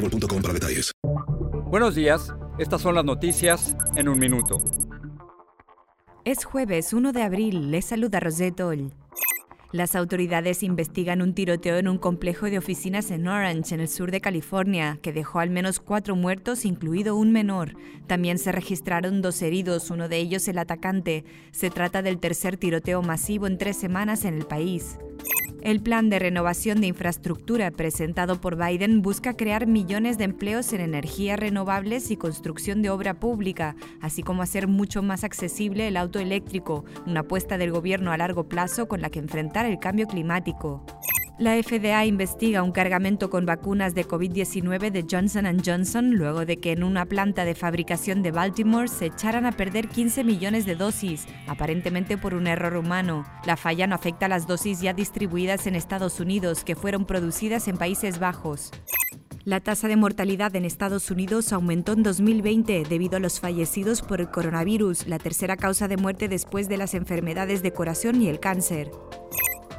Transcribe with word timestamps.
boostmobile.com 0.00 0.42
para 0.42 0.54
detalles. 0.54 0.92
Buenos 1.66 1.94
días, 1.94 2.34
estas 2.58 2.80
son 2.82 2.94
las 2.94 3.04
noticias 3.04 3.76
en 3.96 4.08
un 4.08 4.18
minuto. 4.18 4.58
Es 6.24 6.44
jueves 6.44 6.92
1 6.92 7.12
de 7.12 7.22
abril, 7.22 7.70
les 7.70 7.86
saluda 7.86 8.20
Rosette 8.20 8.60
Oll. 8.60 8.92
Las 9.72 9.94
autoridades 9.94 10.64
investigan 10.64 11.22
un 11.22 11.32
tiroteo 11.32 11.76
en 11.76 11.86
un 11.86 11.96
complejo 11.96 12.46
de 12.46 12.58
oficinas 12.58 13.12
en 13.12 13.28
Orange, 13.28 13.72
en 13.72 13.80
el 13.80 13.88
sur 13.88 14.10
de 14.10 14.20
California, 14.20 14.98
que 15.00 15.12
dejó 15.12 15.38
al 15.38 15.50
menos 15.50 15.78
cuatro 15.78 16.16
muertos, 16.16 16.64
incluido 16.64 17.14
un 17.14 17.30
menor. 17.30 17.76
También 18.08 18.38
se 18.38 18.50
registraron 18.50 19.22
dos 19.22 19.40
heridos, 19.42 19.90
uno 19.90 20.08
de 20.08 20.16
ellos 20.16 20.48
el 20.48 20.58
atacante. 20.58 21.24
Se 21.52 21.70
trata 21.70 22.02
del 22.02 22.18
tercer 22.18 22.56
tiroteo 22.56 23.00
masivo 23.02 23.46
en 23.46 23.58
tres 23.58 23.76
semanas 23.76 24.24
en 24.24 24.34
el 24.34 24.44
país. 24.44 24.98
El 25.62 25.82
plan 25.82 26.08
de 26.08 26.18
renovación 26.18 26.80
de 26.80 26.86
infraestructura 26.86 27.70
presentado 27.70 28.40
por 28.40 28.56
Biden 28.56 29.02
busca 29.02 29.34
crear 29.34 29.66
millones 29.66 30.16
de 30.16 30.24
empleos 30.24 30.72
en 30.72 30.80
energías 30.80 31.38
renovables 31.38 32.10
y 32.10 32.16
construcción 32.16 32.80
de 32.80 32.88
obra 32.88 33.14
pública, 33.20 33.76
así 34.00 34.22
como 34.22 34.40
hacer 34.40 34.68
mucho 34.68 35.02
más 35.02 35.22
accesible 35.22 35.86
el 35.86 35.98
auto 35.98 36.18
eléctrico, 36.18 36.86
una 37.06 37.20
apuesta 37.20 37.58
del 37.58 37.72
gobierno 37.72 38.10
a 38.10 38.16
largo 38.16 38.48
plazo 38.48 38.88
con 38.88 39.02
la 39.02 39.10
que 39.10 39.18
enfrentar 39.18 39.66
el 39.66 39.78
cambio 39.78 40.06
climático. 40.06 40.82
La 41.40 41.54
FDA 41.54 42.04
investiga 42.04 42.62
un 42.62 42.70
cargamento 42.70 43.30
con 43.30 43.46
vacunas 43.46 43.94
de 43.94 44.06
COVID-19 44.06 44.90
de 44.90 45.06
Johnson 45.10 45.46
Johnson 45.64 46.10
luego 46.10 46.44
de 46.44 46.58
que 46.58 46.72
en 46.72 46.84
una 46.84 47.06
planta 47.06 47.46
de 47.46 47.54
fabricación 47.54 48.22
de 48.22 48.30
Baltimore 48.30 48.88
se 48.88 49.06
echaran 49.06 49.46
a 49.46 49.52
perder 49.52 49.88
15 49.88 50.22
millones 50.22 50.66
de 50.66 50.76
dosis, 50.76 51.24
aparentemente 51.46 52.18
por 52.18 52.34
un 52.34 52.46
error 52.46 52.76
humano. 52.76 53.24
La 53.46 53.56
falla 53.56 53.86
no 53.86 53.94
afecta 53.94 54.26
a 54.26 54.28
las 54.28 54.46
dosis 54.46 54.82
ya 54.82 54.92
distribuidas 54.92 55.66
en 55.66 55.76
Estados 55.76 56.20
Unidos, 56.20 56.62
que 56.62 56.76
fueron 56.76 57.06
producidas 57.06 57.68
en 57.68 57.78
Países 57.78 58.18
Bajos. 58.18 58.70
La 59.44 59.60
tasa 59.60 59.88
de 59.88 59.96
mortalidad 59.96 60.54
en 60.56 60.66
Estados 60.66 61.10
Unidos 61.10 61.54
aumentó 61.54 61.94
en 61.94 62.02
2020 62.02 62.82
debido 62.86 63.16
a 63.16 63.20
los 63.20 63.40
fallecidos 63.40 64.02
por 64.02 64.20
el 64.20 64.30
coronavirus, 64.30 65.06
la 65.06 65.18
tercera 65.18 65.56
causa 65.56 65.88
de 65.88 65.96
muerte 65.96 66.28
después 66.28 66.68
de 66.68 66.76
las 66.76 66.92
enfermedades 66.92 67.62
de 67.62 67.72
corazón 67.72 68.20
y 68.20 68.28
el 68.28 68.40
cáncer. 68.40 68.90